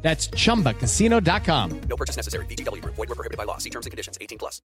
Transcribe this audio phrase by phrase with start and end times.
[0.00, 1.80] That's chumbacasino.com.
[1.88, 2.46] No purchase necessary.
[2.46, 2.82] BGW.
[2.84, 3.58] Void were prohibited by law.
[3.58, 4.16] See terms and conditions.
[4.20, 4.62] 18 plus.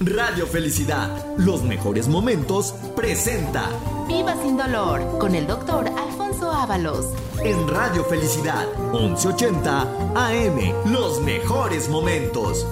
[0.00, 1.08] Radio Felicidad,
[1.38, 3.68] los mejores momentos, presenta
[4.08, 7.06] Viva sin dolor con el doctor Alfonso Ábalos.
[7.44, 9.82] en Radio Felicidad 1180
[10.16, 12.66] AM, los mejores momentos.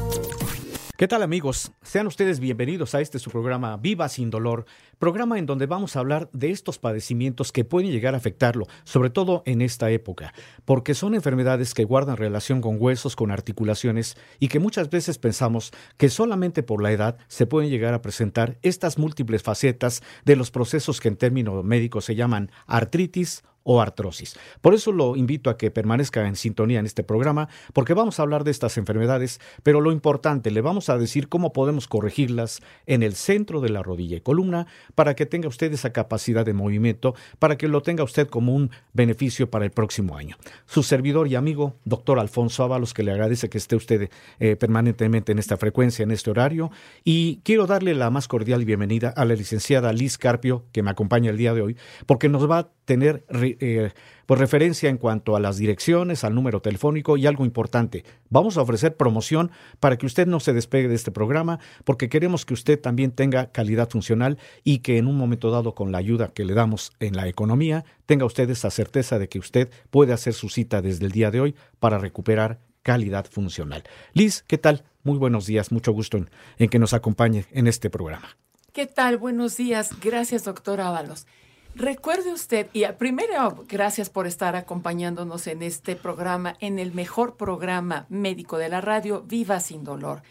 [0.98, 1.72] ¿Qué tal amigos?
[1.80, 4.66] Sean ustedes bienvenidos a este su programa Viva sin dolor,
[4.98, 9.08] programa en donde vamos a hablar de estos padecimientos que pueden llegar a afectarlo, sobre
[9.08, 10.34] todo en esta época,
[10.66, 15.72] porque son enfermedades que guardan relación con huesos, con articulaciones y que muchas veces pensamos
[15.96, 20.50] que solamente por la edad se pueden llegar a presentar estas múltiples facetas de los
[20.50, 24.36] procesos que en términos médicos se llaman artritis o artrosis.
[24.60, 28.22] Por eso lo invito a que permanezca en sintonía en este programa, porque vamos a
[28.22, 33.02] hablar de estas enfermedades, pero lo importante, le vamos a decir cómo podemos corregirlas en
[33.02, 37.14] el centro de la rodilla y columna para que tenga usted esa capacidad de movimiento,
[37.38, 40.36] para que lo tenga usted como un beneficio para el próximo año.
[40.66, 45.32] Su servidor y amigo, doctor Alfonso Ábalos, que le agradece que esté usted eh, permanentemente
[45.32, 46.70] en esta frecuencia, en este horario,
[47.04, 51.30] y quiero darle la más cordial bienvenida a la licenciada Liz Carpio, que me acompaña
[51.30, 51.76] el día de hoy,
[52.06, 53.90] porque nos va a tener eh,
[54.26, 58.04] pues referencia en cuanto a las direcciones, al número telefónico y algo importante.
[58.28, 62.44] Vamos a ofrecer promoción para que usted no se despegue de este programa porque queremos
[62.44, 66.34] que usted también tenga calidad funcional y que en un momento dado con la ayuda
[66.34, 70.34] que le damos en la economía tenga usted esa certeza de que usted puede hacer
[70.34, 73.84] su cita desde el día de hoy para recuperar calidad funcional.
[74.12, 74.84] Liz, ¿qué tal?
[75.02, 78.36] Muy buenos días, mucho gusto en, en que nos acompañe en este programa.
[78.74, 79.16] ¿Qué tal?
[79.16, 79.98] Buenos días.
[80.02, 81.26] Gracias, doctor Ábalos.
[81.74, 88.04] Recuerde usted, y primero, gracias por estar acompañándonos en este programa, en el mejor programa
[88.10, 90.22] médico de la radio, Viva sin dolor.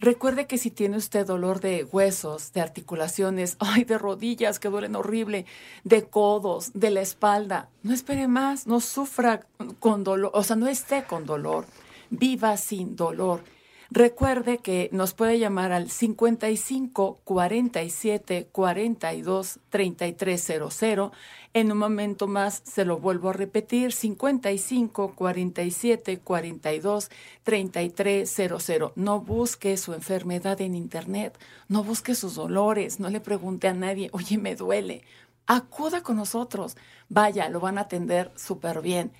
[0.00, 4.96] Recuerde que si tiene usted dolor de huesos, de articulaciones, ay, de rodillas que duelen
[4.96, 5.44] horrible,
[5.84, 9.46] de codos, de la espalda, no espere más, no sufra
[9.80, 11.66] con dolor, o sea, no esté con dolor.
[12.08, 13.42] Viva sin dolor.
[13.90, 21.12] Recuerde que nos puede llamar al 55 47 42 3300.
[21.54, 27.10] En un momento más se lo vuelvo a repetir, 55 47 42
[27.44, 28.92] 3300.
[28.96, 34.10] No busque su enfermedad en internet, no busque sus dolores, no le pregunte a nadie,
[34.12, 35.04] oye, me duele.
[35.46, 36.76] Acuda con nosotros,
[37.08, 39.12] vaya, lo van a atender súper bien.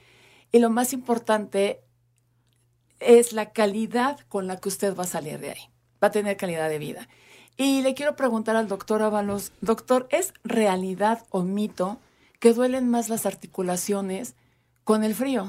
[0.51, 1.86] Y lo más importante
[3.01, 5.71] es la calidad con la que usted va a salir de ahí.
[6.03, 7.09] Va a tener calidad de vida.
[7.57, 11.99] Y le quiero preguntar al doctor Ábalos, doctor, ¿es realidad o mito
[12.39, 14.35] que duelen más las articulaciones
[14.85, 15.49] con el frío?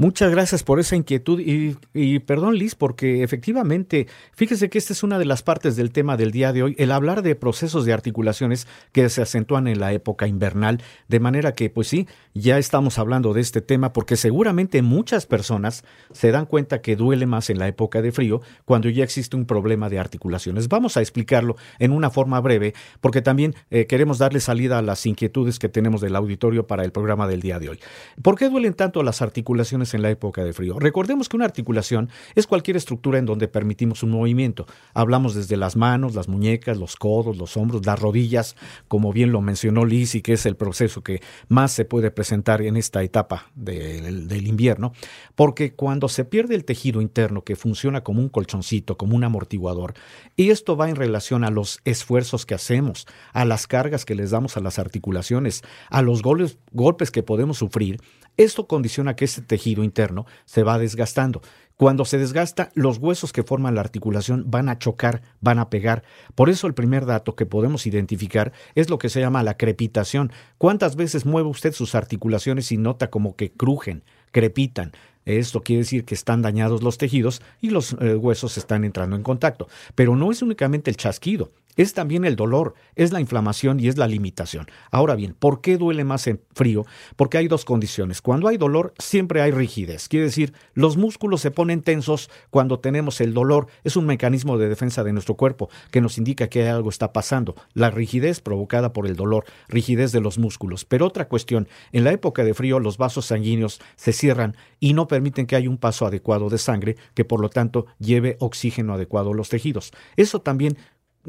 [0.00, 5.18] Muchas gracias por esa inquietud y, perdón Liz, porque efectivamente, fíjese que esta es una
[5.18, 8.66] de las partes del tema del día de hoy, el hablar de procesos de articulaciones
[8.92, 13.34] que se acentúan en la época invernal, de manera que pues sí, ya estamos hablando
[13.34, 17.68] de este tema porque seguramente muchas personas se dan cuenta que duele más en la
[17.68, 20.68] época de frío cuando ya existe un problema de articulaciones.
[20.68, 22.72] Vamos a explicarlo en una forma breve
[23.02, 26.90] porque también eh, queremos darle salida a las inquietudes que tenemos del auditorio para el
[26.90, 27.80] programa del día de hoy.
[28.22, 29.89] ¿Por qué duelen tanto las articulaciones?
[29.94, 30.78] En la época de frío.
[30.78, 34.66] Recordemos que una articulación es cualquier estructura en donde permitimos un movimiento.
[34.94, 38.56] Hablamos desde las manos, las muñecas, los codos, los hombros, las rodillas,
[38.88, 42.62] como bien lo mencionó Liz, y que es el proceso que más se puede presentar
[42.62, 44.92] en esta etapa de, del invierno,
[45.34, 49.94] porque cuando se pierde el tejido interno que funciona como un colchoncito, como un amortiguador,
[50.36, 54.30] y esto va en relación a los esfuerzos que hacemos, a las cargas que les
[54.30, 58.00] damos a las articulaciones, a los golpes que podemos sufrir,
[58.36, 61.42] esto condiciona que ese tejido interno se va desgastando.
[61.80, 66.02] Cuando se desgasta, los huesos que forman la articulación van a chocar, van a pegar.
[66.34, 70.30] Por eso el primer dato que podemos identificar es lo que se llama la crepitación.
[70.58, 74.92] ¿Cuántas veces mueve usted sus articulaciones y nota como que crujen, crepitan?
[75.24, 79.22] Esto quiere decir que están dañados los tejidos y los eh, huesos están entrando en
[79.22, 79.66] contacto.
[79.94, 81.50] Pero no es únicamente el chasquido.
[81.76, 84.66] Es también el dolor, es la inflamación y es la limitación.
[84.90, 86.84] Ahora bien, ¿por qué duele más en frío?
[87.16, 88.22] Porque hay dos condiciones.
[88.22, 90.08] Cuando hay dolor, siempre hay rigidez.
[90.08, 93.68] Quiere decir, los músculos se ponen tensos cuando tenemos el dolor.
[93.84, 97.54] Es un mecanismo de defensa de nuestro cuerpo que nos indica que algo está pasando.
[97.74, 100.84] La rigidez provocada por el dolor, rigidez de los músculos.
[100.84, 105.08] Pero otra cuestión, en la época de frío los vasos sanguíneos se cierran y no
[105.08, 109.32] permiten que haya un paso adecuado de sangre que por lo tanto lleve oxígeno adecuado
[109.32, 109.92] a los tejidos.
[110.16, 110.76] Eso también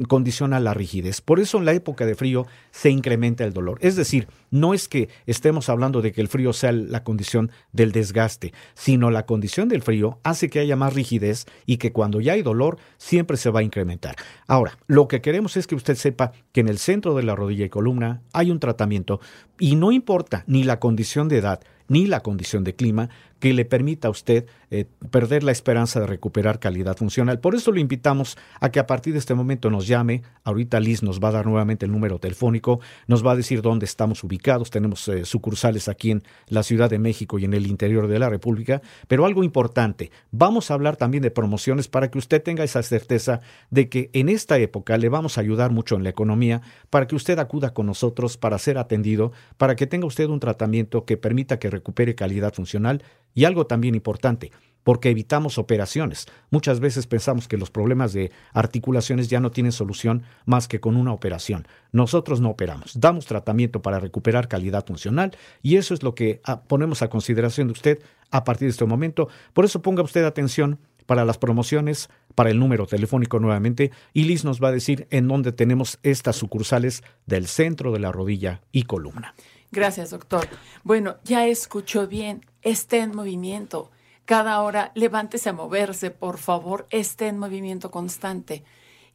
[0.08, 1.22] condiciona la rigidez.
[1.22, 3.78] Por eso en la época de frío se incrementa el dolor.
[3.82, 7.92] Es decir, no es que estemos hablando de que el frío sea la condición del
[7.92, 12.34] desgaste, sino la condición del frío hace que haya más rigidez y que cuando ya
[12.34, 14.16] hay dolor siempre se va a incrementar.
[14.48, 17.66] Ahora, lo que queremos es que usted sepa que en el centro de la rodilla
[17.66, 19.20] y columna hay un tratamiento
[19.60, 23.10] y no importa ni la condición de edad, ni la condición de clima
[23.42, 27.40] que le permita a usted eh, perder la esperanza de recuperar calidad funcional.
[27.40, 30.22] Por eso lo invitamos a que a partir de este momento nos llame.
[30.44, 33.86] Ahorita Liz nos va a dar nuevamente el número telefónico, nos va a decir dónde
[33.86, 34.70] estamos ubicados.
[34.70, 38.30] Tenemos eh, sucursales aquí en la Ciudad de México y en el interior de la
[38.30, 38.82] República.
[39.08, 43.42] Pero algo importante, vamos a hablar también de promociones para que usted tenga esa certeza
[43.72, 46.62] de que en esta época le vamos a ayudar mucho en la economía
[46.92, 51.06] para que usted acuda con nosotros para ser atendido, para que tenga usted un tratamiento
[51.06, 53.02] que permita que recupere calidad funcional
[53.34, 54.52] y algo también importante,
[54.84, 56.28] porque evitamos operaciones.
[56.50, 60.98] Muchas veces pensamos que los problemas de articulaciones ya no tienen solución más que con
[60.98, 61.68] una operación.
[61.92, 66.64] Nosotros no operamos, damos tratamiento para recuperar calidad funcional y eso es lo que ah,
[66.64, 68.00] ponemos a consideración de usted
[68.32, 69.28] a partir de este momento.
[69.54, 74.46] Por eso ponga usted atención para las promociones, para el número telefónico nuevamente, y Liz
[74.46, 78.84] nos va a decir en dónde tenemos estas sucursales del centro de la rodilla y
[78.84, 79.36] columna.
[79.72, 80.48] Gracias, doctor.
[80.84, 83.90] Bueno, ya escuchó bien, esté en movimiento.
[84.26, 88.64] Cada hora levántese a moverse, por favor, esté en movimiento constante.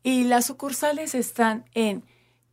[0.03, 2.05] Y las sucursales están en,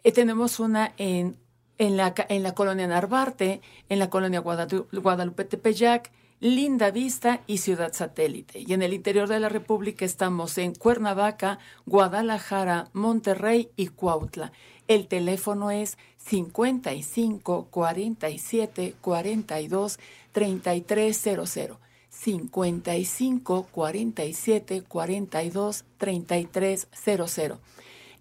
[0.03, 1.37] eh, tenemos una en,
[1.77, 6.11] en, la, en la colonia Narvarte, en la colonia Guadalupe, Guadalupe Tepeyac,
[6.43, 8.59] Linda Vista y Ciudad Satélite.
[8.59, 14.51] Y en el interior de la República estamos en Cuernavaca, Guadalajara, Monterrey y Cuautla.
[14.87, 19.99] El teléfono es 55 47 42
[20.31, 21.77] 3300.
[22.09, 27.59] 55 47 42 3300.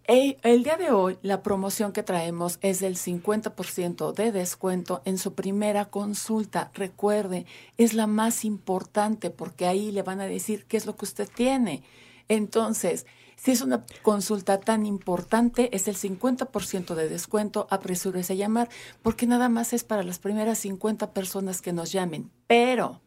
[0.05, 5.35] El día de hoy la promoción que traemos es del 50% de descuento en su
[5.35, 6.71] primera consulta.
[6.75, 7.47] Recuerde,
[7.79, 11.29] es la más importante porque ahí le van a decir qué es lo que usted
[11.33, 11.83] tiene.
[12.29, 13.07] Entonces,
[13.43, 17.67] si es una consulta tan importante, es el 50% de descuento.
[17.71, 18.69] Apresúrese a llamar
[19.03, 22.31] porque nada más es para las primeras 50 personas que nos llamen.
[22.47, 23.01] Pero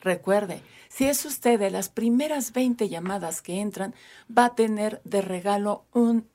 [0.00, 3.94] recuerde, si es usted de las primeras 20 llamadas que entran,
[4.26, 6.26] va a tener de regalo un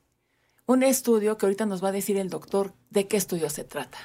[0.66, 3.98] un estudio que ahorita nos va a decir el doctor de qué estudio se trata.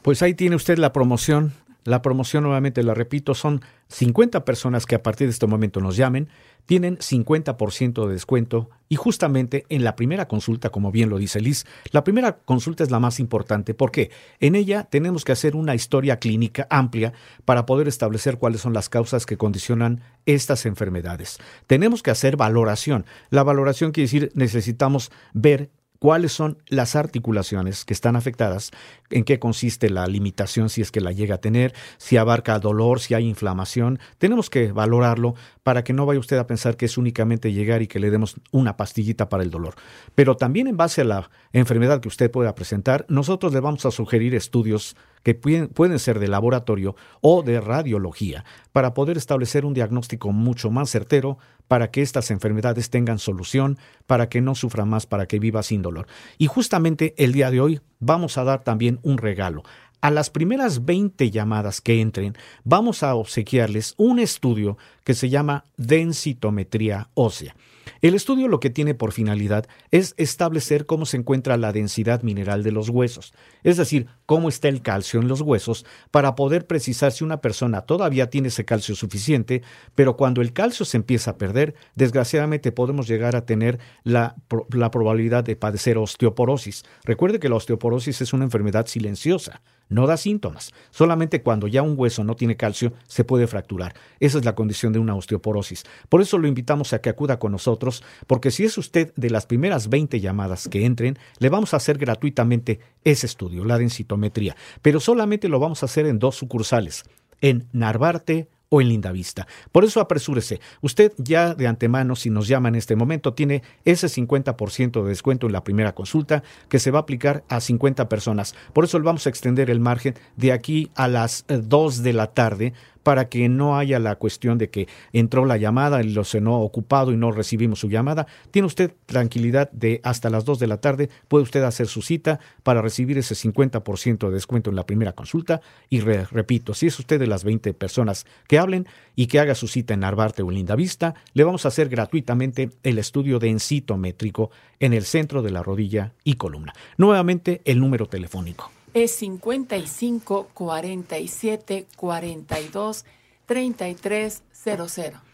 [0.00, 1.52] Pues ahí tiene usted la promoción.
[1.84, 5.96] La promoción, nuevamente la repito, son 50 personas que a partir de este momento nos
[5.96, 6.28] llamen
[6.66, 11.64] tienen 50% de descuento y justamente en la primera consulta, como bien lo dice Liz,
[11.90, 16.18] la primera consulta es la más importante porque en ella tenemos que hacer una historia
[16.18, 17.12] clínica amplia
[17.44, 21.38] para poder establecer cuáles son las causas que condicionan estas enfermedades.
[21.66, 23.06] Tenemos que hacer valoración.
[23.30, 25.70] La valoración quiere decir necesitamos ver
[26.02, 28.72] cuáles son las articulaciones que están afectadas,
[29.10, 32.98] en qué consiste la limitación si es que la llega a tener, si abarca dolor,
[32.98, 34.00] si hay inflamación.
[34.18, 37.86] Tenemos que valorarlo para que no vaya usted a pensar que es únicamente llegar y
[37.86, 39.74] que le demos una pastillita para el dolor.
[40.14, 43.90] Pero también en base a la enfermedad que usted pueda presentar, nosotros le vamos a
[43.90, 50.32] sugerir estudios que pueden ser de laboratorio o de radiología para poder establecer un diagnóstico
[50.32, 51.38] mucho más certero
[51.68, 55.80] para que estas enfermedades tengan solución, para que no sufra más, para que viva sin
[55.80, 56.06] dolor.
[56.38, 59.62] Y justamente el día de hoy vamos a dar también un regalo.
[60.02, 65.64] A las primeras 20 llamadas que entren, vamos a obsequiarles un estudio que se llama
[65.76, 67.54] densitometría ósea.
[68.00, 72.64] El estudio lo que tiene por finalidad es establecer cómo se encuentra la densidad mineral
[72.64, 73.32] de los huesos,
[73.62, 77.82] es decir, cómo está el calcio en los huesos, para poder precisar si una persona
[77.82, 79.62] todavía tiene ese calcio suficiente,
[79.94, 84.34] pero cuando el calcio se empieza a perder, desgraciadamente podemos llegar a tener la,
[84.70, 86.84] la probabilidad de padecer osteoporosis.
[87.04, 90.72] Recuerde que la osteoporosis es una enfermedad silenciosa no da síntomas.
[90.90, 93.94] Solamente cuando ya un hueso no tiene calcio se puede fracturar.
[94.20, 95.84] Esa es la condición de una osteoporosis.
[96.08, 99.46] Por eso lo invitamos a que acuda con nosotros, porque si es usted de las
[99.46, 104.56] primeras 20 llamadas que entren, le vamos a hacer gratuitamente ese estudio, la densitometría.
[104.80, 107.04] Pero solamente lo vamos a hacer en dos sucursales,
[107.40, 109.46] en Narvarte o en Lindavista.
[109.70, 110.58] Por eso apresúrese.
[110.80, 115.46] Usted ya de antemano, si nos llama en este momento, tiene ese 50% de descuento
[115.46, 118.54] en la primera consulta que se va a aplicar a 50 personas.
[118.72, 122.12] Por eso le vamos a extender el margen de aquí a las 2 eh, de
[122.14, 126.60] la tarde para que no haya la cuestión de que entró la llamada, lo cenó
[126.60, 128.26] ocupado y no recibimos su llamada.
[128.50, 132.40] Tiene usted tranquilidad de hasta las 2 de la tarde, puede usted hacer su cita
[132.62, 135.60] para recibir ese 50% de descuento en la primera consulta.
[135.88, 139.68] Y repito, si es usted de las 20 personas que hablen y que haga su
[139.68, 144.50] cita en Narvarte o en Lindavista, le vamos a hacer gratuitamente el estudio de encitométrico
[144.80, 146.72] en el centro de la rodilla y columna.
[146.96, 153.04] Nuevamente, el número telefónico es 55 47 42
[153.46, 155.31] 33 00.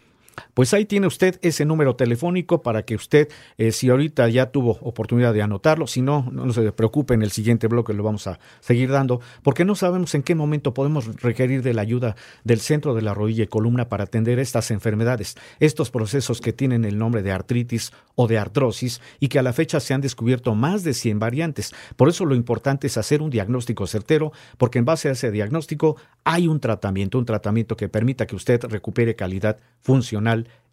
[0.54, 4.78] Pues ahí tiene usted ese número telefónico para que usted, eh, si ahorita ya tuvo
[4.82, 8.38] oportunidad de anotarlo, si no, no se preocupe, en el siguiente bloque lo vamos a
[8.60, 12.94] seguir dando, porque no sabemos en qué momento podemos requerir de la ayuda del centro
[12.94, 17.22] de la rodilla y columna para atender estas enfermedades, estos procesos que tienen el nombre
[17.22, 20.94] de artritis o de artrosis y que a la fecha se han descubierto más de
[20.94, 21.74] 100 variantes.
[21.96, 25.96] Por eso lo importante es hacer un diagnóstico certero, porque en base a ese diagnóstico
[26.24, 30.27] hay un tratamiento, un tratamiento que permita que usted recupere calidad funcional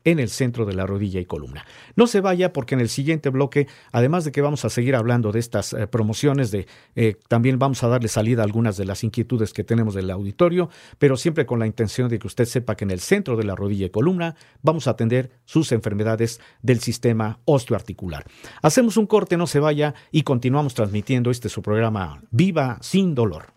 [0.05, 1.65] en el centro de la rodilla y columna.
[1.95, 5.31] No se vaya porque en el siguiente bloque, además de que vamos a seguir hablando
[5.31, 9.03] de estas eh, promociones, de, eh, también vamos a darle salida a algunas de las
[9.03, 10.69] inquietudes que tenemos del auditorio,
[10.99, 13.55] pero siempre con la intención de que usted sepa que en el centro de la
[13.55, 18.25] rodilla y columna vamos a atender sus enfermedades del sistema osteoarticular.
[18.61, 23.54] Hacemos un corte, no se vaya y continuamos transmitiendo este su programa Viva sin dolor.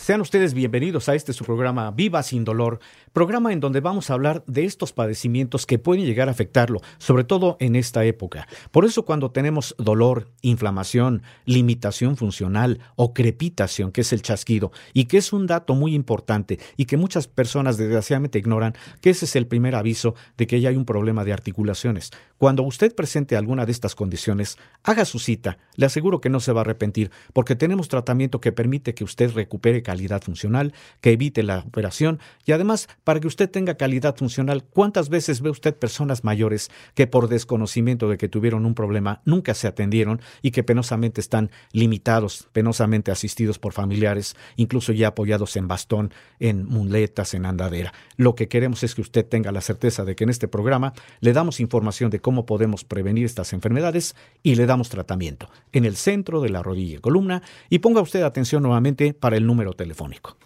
[0.00, 2.80] Sean ustedes bienvenidos a este su programa Viva sin dolor,
[3.12, 7.22] programa en donde vamos a hablar de estos padecimientos que pueden llegar a afectarlo, sobre
[7.22, 8.48] todo en esta época.
[8.70, 15.04] Por eso cuando tenemos dolor, inflamación, limitación funcional o crepitación, que es el chasquido, y
[15.04, 19.36] que es un dato muy importante y que muchas personas desgraciadamente ignoran, que ese es
[19.36, 22.10] el primer aviso de que ya hay un problema de articulaciones.
[22.38, 25.58] Cuando usted presente alguna de estas condiciones, haga su cita.
[25.76, 29.30] Le aseguro que no se va a arrepentir, porque tenemos tratamiento que permite que usted
[29.34, 34.62] recupere calidad funcional, que evite la operación y además para que usted tenga calidad funcional,
[34.62, 39.52] ¿cuántas veces ve usted personas mayores que por desconocimiento de que tuvieron un problema nunca
[39.52, 45.66] se atendieron y que penosamente están limitados, penosamente asistidos por familiares, incluso ya apoyados en
[45.66, 47.92] bastón, en muletas, en andadera?
[48.16, 51.32] Lo que queremos es que usted tenga la certeza de que en este programa le
[51.32, 56.40] damos información de cómo podemos prevenir estas enfermedades y le damos tratamiento en el centro
[56.40, 60.36] de la rodilla y columna y ponga usted atención nuevamente para el número telefónico.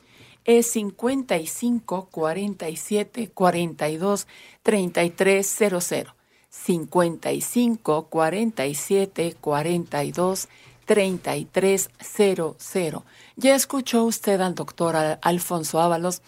[0.45, 4.27] Es 55 47 42
[4.63, 6.15] 33 00.
[6.51, 10.49] 55 47 42
[10.85, 13.05] 33 00.
[13.37, 16.23] Ya escuchó usted al doctor Alfonso Ábalos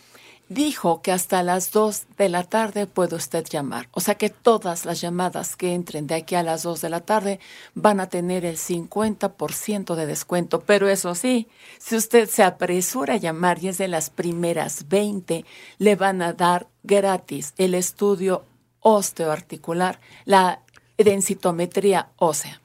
[0.48, 3.88] dijo que hasta las 2 de la tarde puede usted llamar.
[3.92, 7.00] O sea que todas las llamadas que entren de aquí a las 2 de la
[7.00, 7.40] tarde
[7.74, 10.60] van a tener el 50% de descuento.
[10.60, 11.48] Pero eso sí,
[11.78, 15.44] si usted se apresura a llamar y es de las primeras 20,
[15.78, 18.44] le van a dar gratis el estudio
[18.80, 20.62] osteoarticular, la
[20.96, 22.60] densitometría ósea.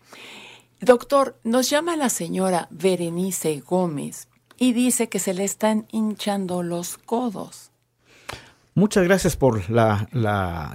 [0.80, 6.98] Doctor, nos llama la señora Berenice Gómez y dice que se le están hinchando los
[7.00, 7.71] codos.
[8.74, 10.08] Muchas gracias por la,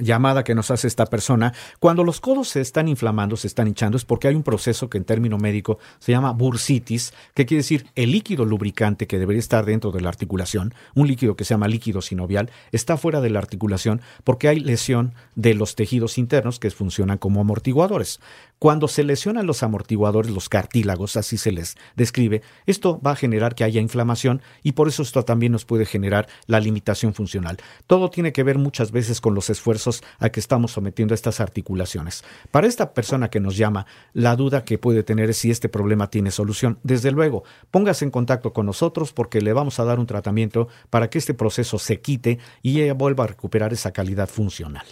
[0.03, 1.55] llamada que nos hace esta persona.
[1.81, 4.99] Cuando los codos se están inflamando, se están hinchando, es porque hay un proceso que
[4.99, 9.65] en término médico se llama bursitis, que quiere decir el líquido lubricante que debería estar
[9.65, 13.39] dentro de la articulación, un líquido que se llama líquido sinovial, está fuera de la
[13.39, 18.21] articulación porque hay lesión de los tejidos internos que funcionan como amortiguadores.
[18.59, 23.55] Cuando se lesionan los amortiguadores, los cartílagos, así se les describe, esto va a generar
[23.55, 27.59] que haya inflamación y por eso esto también nos puede generar la limitación funcional.
[27.87, 32.25] Todo tiene que ver muchas veces con los esfuerzos a que estamos sometiendo estas articulaciones.
[32.51, 33.85] Para esta persona que nos llama,
[34.15, 36.79] la duda que puede tener es si este problema tiene solución.
[36.83, 41.11] Desde luego, póngase en contacto con nosotros porque le vamos a dar un tratamiento para
[41.11, 44.87] que este proceso se quite y ella vuelva a recuperar esa calidad funcional.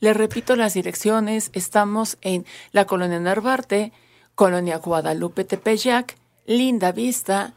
[0.00, 1.50] Le repito las direcciones.
[1.54, 3.92] Estamos en la colonia Narvarte,
[4.34, 7.54] colonia Guadalupe Tepeyac, Linda Vista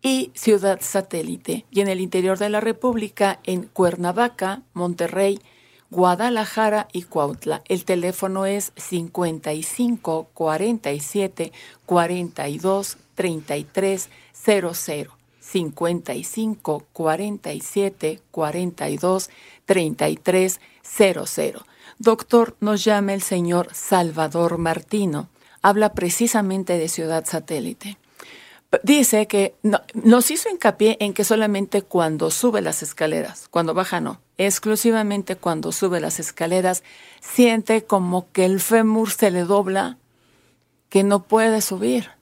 [0.00, 1.66] y Ciudad Satélite.
[1.70, 5.40] Y en el interior de la República, en Cuernavaca, Monterrey,
[5.90, 7.62] Guadalajara y Cuautla.
[7.68, 11.52] El teléfono es 55 47
[11.84, 15.18] 42 33 00.
[15.40, 19.30] 55 47 42
[19.66, 20.77] 33 00.
[21.98, 25.28] Doctor, nos llama el señor Salvador Martino.
[25.62, 27.98] Habla precisamente de Ciudad Satélite.
[28.82, 34.00] dice que no, nos hizo hincapié en que solamente cuando sube las escaleras, cuando baja
[34.00, 36.82] no, exclusivamente cuando sube las escaleras,
[37.20, 39.98] siente como que el fémur se le dobla,
[40.88, 42.17] que no puede subir.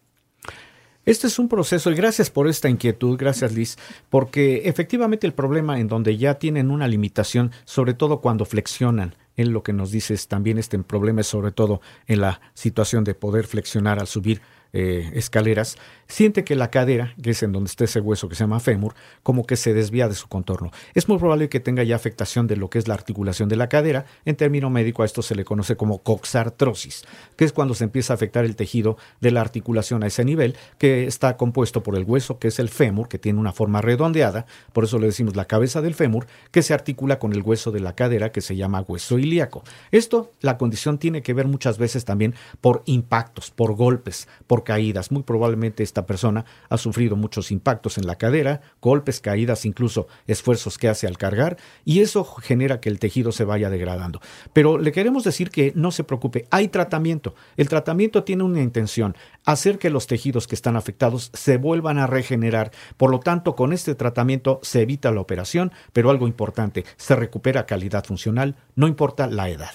[1.07, 3.77] Este es un proceso y gracias por esta inquietud, gracias Liz,
[4.11, 9.53] porque efectivamente el problema en donde ya tienen una limitación, sobre todo cuando flexionan, en
[9.53, 13.47] lo que nos dices también este problema es sobre todo en la situación de poder
[13.47, 14.41] flexionar al subir
[14.79, 18.45] eh, escaleras, siente que la cadera, que es en donde está ese hueso que se
[18.45, 20.71] llama fémur, como que se desvía de su contorno.
[20.93, 23.71] Es muy probable que tenga ya afectación de lo que es la articulación de la
[23.71, 24.05] cadera.
[24.27, 27.07] En término médico a esto se le conoce como coxartrosis,
[27.37, 30.59] que es cuando se empieza a afectar el tejido de la articulación a ese nivel,
[30.77, 34.45] que está compuesto por el hueso, que es el fémur, que tiene una forma redondeada,
[34.75, 37.81] por eso le decimos la cabeza del fémur, que se articula con el hueso de
[37.81, 39.65] la cadera, que se llama hueso ilíaco.
[39.91, 45.13] Esto, la condición tiene que ver muchas veces también por impactos, por golpes, por caídas.
[45.13, 50.77] Muy probablemente esta persona ha sufrido muchos impactos en la cadera, golpes, caídas, incluso esfuerzos
[50.77, 54.21] que hace al cargar, y eso genera que el tejido se vaya degradando.
[54.53, 57.35] Pero le queremos decir que no se preocupe, hay tratamiento.
[57.57, 62.09] El tratamiento tiene una intención, hacer que los tejidos que están afectados se vuelvan a
[62.09, 62.73] regenerar.
[62.97, 67.67] Por lo tanto, con este tratamiento se evita la operación, pero algo importante, se recupera
[67.67, 69.71] calidad funcional, no importa la edad.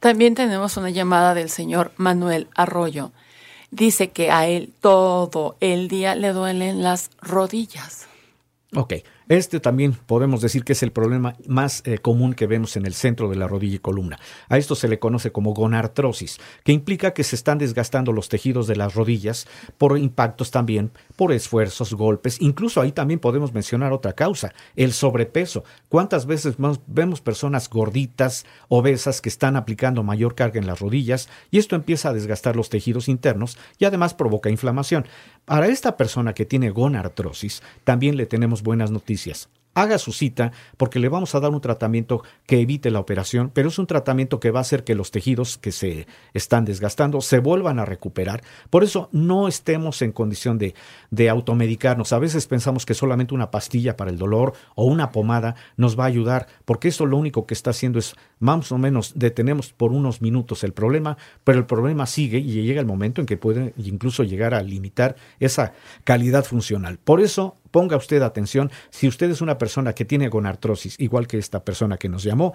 [0.00, 3.12] También tenemos una llamada del señor Manuel Arroyo
[3.70, 8.06] dice que a él todo el día le duelen las rodillas.
[8.74, 8.94] Ok,
[9.28, 12.94] este también podemos decir que es el problema más eh, común que vemos en el
[12.94, 14.18] centro de la rodilla y columna.
[14.48, 18.66] A esto se le conoce como gonartrosis, que implica que se están desgastando los tejidos
[18.66, 22.40] de las rodillas por impactos también, por esfuerzos, golpes.
[22.40, 25.62] Incluso ahí también podemos mencionar otra causa, el sobrepeso.
[25.90, 26.54] ¿Cuántas veces
[26.86, 32.08] vemos personas gorditas, obesas, que están aplicando mayor carga en las rodillas y esto empieza
[32.08, 35.06] a desgastar los tejidos internos y además provoca inflamación?
[35.44, 39.17] Para esta persona que tiene gonartrosis, también le tenemos buenas noticias
[39.82, 43.68] haga su cita porque le vamos a dar un tratamiento que evite la operación, pero
[43.68, 47.38] es un tratamiento que va a hacer que los tejidos que se están desgastando se
[47.38, 48.42] vuelvan a recuperar.
[48.70, 50.74] Por eso no estemos en condición de,
[51.10, 52.12] de automedicarnos.
[52.12, 56.04] A veces pensamos que solamente una pastilla para el dolor o una pomada nos va
[56.04, 59.92] a ayudar, porque eso lo único que está haciendo es más o menos detenemos por
[59.92, 63.74] unos minutos el problema, pero el problema sigue y llega el momento en que puede
[63.76, 65.72] incluso llegar a limitar esa
[66.04, 66.98] calidad funcional.
[66.98, 71.38] Por eso ponga usted atención, si usted es una persona que tiene gonartrosis, igual que
[71.38, 72.54] esta persona que nos llamó,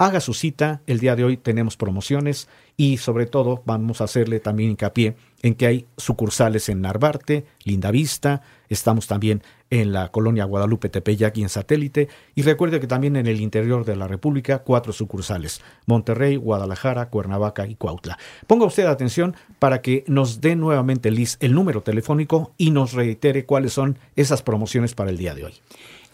[0.00, 0.80] haga su cita.
[0.86, 5.54] El día de hoy tenemos promociones y sobre todo vamos a hacerle también hincapié en
[5.54, 11.48] que hay sucursales en Narvarte, Lindavista, estamos también en la colonia Guadalupe Tepeyac y en
[11.48, 17.10] Satélite y recuerde que también en el interior de la República cuatro sucursales, Monterrey, Guadalajara,
[17.10, 18.18] Cuernavaca y Cuautla.
[18.46, 23.44] Ponga usted atención para que nos dé nuevamente Liz el número telefónico y nos reitere
[23.44, 25.54] cuáles son esas promociones para el día de hoy.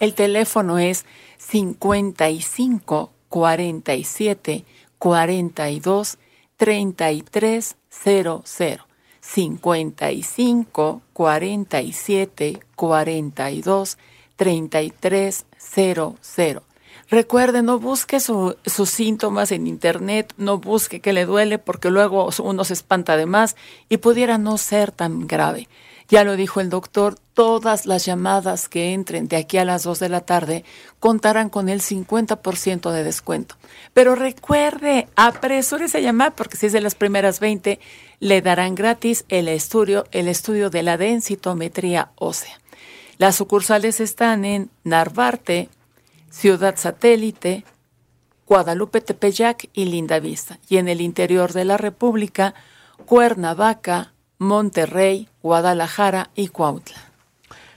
[0.00, 1.04] El teléfono es
[1.38, 4.64] 55 47
[4.98, 6.18] 42
[6.56, 8.86] 33 00
[9.26, 13.98] 55 47 42
[14.36, 16.62] 33 00.
[17.08, 18.56] Recuerde, no busque sus
[18.88, 23.56] síntomas en internet, no busque que le duele porque luego uno se espanta de más
[23.88, 25.68] y pudiera no ser tan grave.
[26.08, 29.98] Ya lo dijo el doctor, todas las llamadas que entren de aquí a las 2
[29.98, 30.64] de la tarde
[31.00, 33.56] contarán con el 50% de descuento.
[33.92, 37.80] Pero recuerde, apresúrese a llamar porque si es de las primeras 20,
[38.20, 42.60] le darán gratis el estudio, el estudio de la densitometría ósea.
[43.18, 45.70] Las sucursales están en Narvarte,
[46.30, 47.64] Ciudad Satélite,
[48.46, 50.60] Guadalupe Tepeyac y Lindavista.
[50.68, 52.54] Y en el interior de la República,
[53.06, 56.96] Cuernavaca, Monterrey, Guadalajara y Cuautla.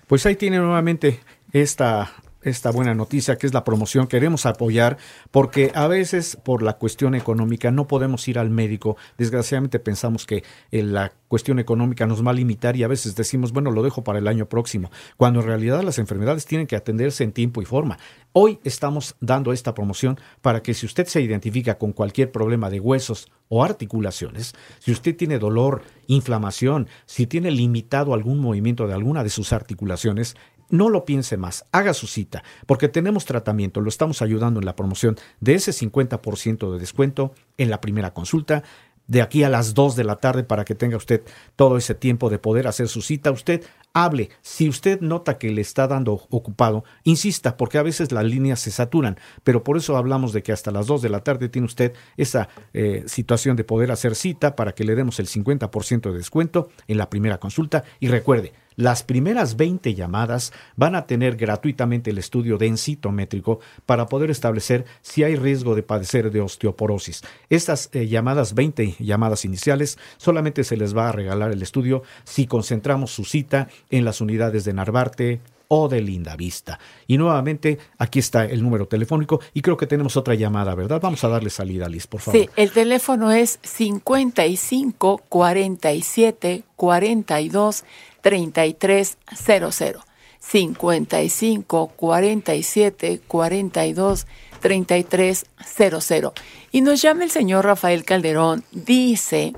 [0.08, 1.19] Pues ahí tiene nuevamente
[1.52, 4.08] esta esta buena noticia que es la promoción.
[4.08, 4.97] Queremos apoyar
[5.32, 8.97] porque a veces por la cuestión económica no podemos ir al médico.
[9.17, 13.52] Desgraciadamente pensamos que eh, la cuestión económica nos va a limitar y a veces decimos,
[13.52, 17.23] bueno, lo dejo para el año próximo, cuando en realidad las enfermedades tienen que atenderse
[17.23, 17.99] en tiempo y forma.
[18.34, 22.80] Hoy estamos dando esta promoción para que si usted se identifica con cualquier problema de
[22.80, 29.23] huesos o articulaciones, si usted tiene dolor, inflamación, si tiene limitado algún movimiento de alguna
[29.23, 30.36] de sus articulaciones,
[30.70, 34.76] no lo piense más, haga su cita, porque tenemos tratamiento, lo estamos ayudando en la
[34.76, 38.64] promoción de ese 50% de descuento en la primera consulta,
[39.10, 41.24] de aquí a las 2 de la tarde para que tenga usted
[41.56, 43.32] todo ese tiempo de poder hacer su cita.
[43.32, 44.30] Usted hable.
[44.44, 48.70] Si usted nota que le está dando ocupado, insista, porque a veces las líneas se
[48.70, 49.18] saturan.
[49.44, 52.50] Pero por eso hablamos de que hasta las 2 de la tarde tiene usted esa
[52.74, 57.00] eh, situación de poder hacer cita para que le demos el 50% de descuento en
[57.00, 57.84] la primera consulta.
[58.00, 64.32] Y recuerde, Las primeras 20 llamadas van a tener gratuitamente el estudio densitométrico para poder
[64.32, 67.22] establecer si hay riesgo de padecer de osteoporosis.
[67.50, 72.48] Estas eh, llamadas, 20 llamadas iniciales, solamente se les va a regalar el estudio si
[72.48, 76.80] concentramos su cita en las unidades de Narvarte, o de Linda Vista.
[77.08, 81.00] Y nuevamente, aquí está el número telefónico y creo que tenemos otra llamada, ¿verdad?
[81.02, 82.40] Vamos a darle salida, Liz, por favor.
[82.40, 87.86] Sí, el teléfono es 55 47 42
[88.22, 90.00] 33 00.
[90.40, 94.28] 55 47 42
[94.60, 96.34] 33 00.
[96.72, 98.64] Y nos llama el señor Rafael Calderón.
[98.72, 99.54] Dice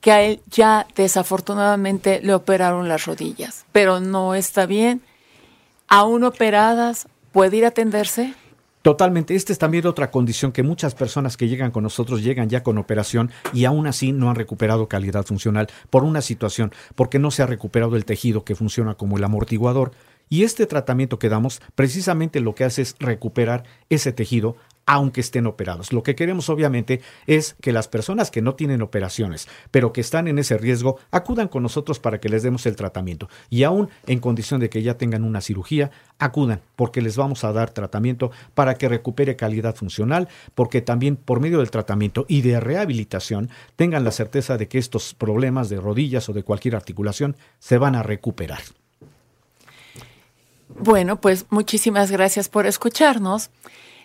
[0.00, 5.02] que a él ya desafortunadamente le operaron las rodillas, pero no está bien
[5.88, 8.34] aún operadas, puede ir a atenderse?
[8.86, 9.34] Totalmente.
[9.34, 12.78] Esta es también otra condición que muchas personas que llegan con nosotros llegan ya con
[12.78, 17.42] operación y aún así no han recuperado calidad funcional por una situación, porque no se
[17.42, 19.90] ha recuperado el tejido que funciona como el amortiguador.
[20.28, 25.46] Y este tratamiento que damos precisamente lo que hace es recuperar ese tejido aunque estén
[25.46, 25.92] operados.
[25.92, 30.28] Lo que queremos obviamente es que las personas que no tienen operaciones, pero que están
[30.28, 33.28] en ese riesgo, acudan con nosotros para que les demos el tratamiento.
[33.50, 37.52] Y aún en condición de que ya tengan una cirugía, acudan porque les vamos a
[37.52, 42.60] dar tratamiento para que recupere calidad funcional, porque también por medio del tratamiento y de
[42.60, 47.78] rehabilitación tengan la certeza de que estos problemas de rodillas o de cualquier articulación se
[47.78, 48.60] van a recuperar.
[50.68, 53.50] Bueno, pues muchísimas gracias por escucharnos.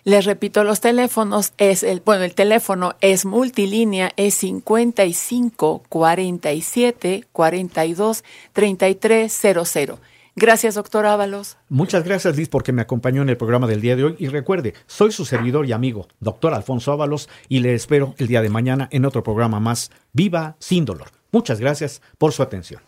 [0.04, 8.24] Les repito los teléfonos, es el, bueno, el teléfono es multilínea, es 55 47 42
[8.52, 9.98] 33 00.
[10.34, 11.56] Gracias, doctor Ábalos.
[11.68, 14.16] Muchas gracias, Liz, porque me acompañó en el programa del día de hoy.
[14.18, 18.42] Y recuerde, soy su servidor y amigo, doctor Alfonso Ábalos, y le espero el día
[18.42, 21.08] de mañana en otro programa más, Viva sin dolor.
[21.30, 22.80] Muchas gracias por su atención.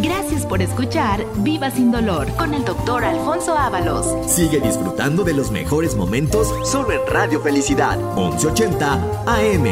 [0.00, 4.06] Gracias por escuchar Viva sin dolor con el doctor Alfonso Ábalos.
[4.30, 8.92] Sigue disfrutando de los mejores momentos solo en Radio Felicidad 1180
[9.26, 9.64] AM.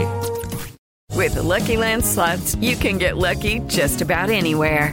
[1.14, 4.92] With the Lucky Land slots, you can get lucky just about anywhere.